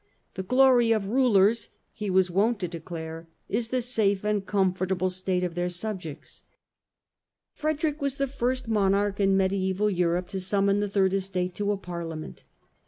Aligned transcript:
The 0.33 0.41
glory 0.41 0.91
of 0.93 1.09
Rulers," 1.09 1.69
he 1.91 2.09
was 2.09 2.31
wont 2.31 2.59
to 2.61 2.67
declare," 2.67 3.29
is 3.57 3.67
the 3.67 3.83
safe 3.83 4.23
and 4.25 4.43
comfortable 4.43 5.11
state 5.11 5.43
of 5.43 5.53
their 5.53 5.69
subjects." 5.69 6.41
Frederick 7.53 8.01
was 8.01 8.15
the 8.15 8.25
first 8.25 8.67
monarch 8.67 9.19
in 9.19 9.37
mediaeval 9.37 9.91
Europe 9.91 10.29
to 10.29 10.39
summon 10.39 10.79
the 10.79 10.89
Third 10.89 11.13
Estate 11.13 11.53
to 11.53 11.71
a 11.71 11.77
Parliament. 11.77 12.45